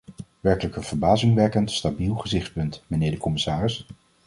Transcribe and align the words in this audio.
Werkelijk 0.39 0.75
een 0.75 0.83
verbazingwekkend 0.83 1.71
stabiel 1.71 2.15
gezichtspunt, 2.15 2.83
mijnheer 2.87 3.11
de 3.11 3.17
commissaris. 3.17 3.85